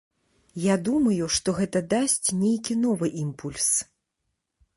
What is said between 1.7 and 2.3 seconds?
дасць